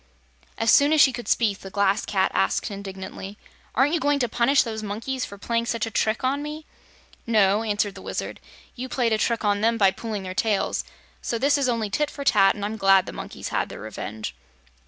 As 0.57 0.71
soon 0.71 0.93
as 0.93 0.99
she 0.99 1.13
could 1.13 1.27
speak 1.27 1.59
the 1.59 1.69
Glass 1.69 2.07
Cat 2.07 2.31
asked 2.33 2.71
indignantly: 2.71 3.37
"Aren't 3.75 3.93
you 3.93 3.99
going 3.99 4.17
to 4.17 4.27
punish 4.27 4.63
those 4.63 4.81
monkeys 4.81 5.25
for 5.25 5.37
playing 5.37 5.67
such 5.67 5.85
a 5.85 5.91
trick 5.91 6.23
on 6.23 6.41
me?" 6.41 6.65
"No," 7.27 7.61
answered 7.61 7.93
the 7.93 8.01
Wizard. 8.01 8.39
"You 8.75 8.89
played 8.89 9.13
a 9.13 9.19
trick 9.19 9.45
on 9.45 9.61
them 9.61 9.77
by 9.77 9.91
pulling 9.91 10.23
their 10.23 10.33
tails, 10.33 10.83
so 11.21 11.37
this 11.37 11.55
is 11.55 11.69
only 11.69 11.91
tit 11.91 12.09
for 12.09 12.23
tat, 12.23 12.55
and 12.55 12.65
I'm 12.65 12.77
glad 12.77 13.05
the 13.05 13.13
monkeys 13.13 13.49
had 13.49 13.69
their 13.69 13.81
revenge." 13.81 14.33